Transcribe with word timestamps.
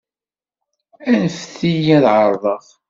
Anfet-iyi 1.09 1.91
ad 1.97 2.05
εerḍeɣ. 2.15 2.63